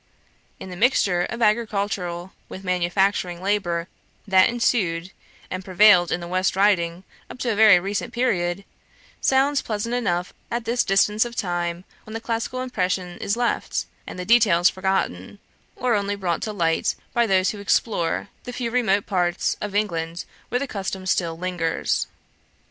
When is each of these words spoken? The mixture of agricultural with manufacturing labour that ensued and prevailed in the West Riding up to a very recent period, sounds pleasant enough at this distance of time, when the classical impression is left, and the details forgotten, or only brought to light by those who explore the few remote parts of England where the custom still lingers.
The 0.57 0.65
mixture 0.75 1.25
of 1.25 1.43
agricultural 1.43 2.33
with 2.49 2.63
manufacturing 2.63 3.39
labour 3.39 3.87
that 4.27 4.49
ensued 4.49 5.11
and 5.51 5.63
prevailed 5.63 6.11
in 6.11 6.21
the 6.21 6.27
West 6.27 6.55
Riding 6.55 7.03
up 7.29 7.37
to 7.37 7.51
a 7.51 7.55
very 7.55 7.79
recent 7.79 8.11
period, 8.11 8.65
sounds 9.21 9.61
pleasant 9.61 9.93
enough 9.93 10.33
at 10.49 10.65
this 10.65 10.83
distance 10.83 11.23
of 11.23 11.35
time, 11.35 11.83
when 12.03 12.15
the 12.15 12.19
classical 12.19 12.63
impression 12.63 13.19
is 13.19 13.37
left, 13.37 13.85
and 14.07 14.17
the 14.17 14.25
details 14.25 14.69
forgotten, 14.71 15.37
or 15.75 15.93
only 15.93 16.15
brought 16.15 16.41
to 16.41 16.51
light 16.51 16.95
by 17.13 17.27
those 17.27 17.51
who 17.51 17.59
explore 17.59 18.29
the 18.45 18.53
few 18.53 18.71
remote 18.71 19.05
parts 19.05 19.55
of 19.61 19.75
England 19.75 20.25
where 20.49 20.57
the 20.57 20.65
custom 20.65 21.05
still 21.05 21.37
lingers. 21.37 22.07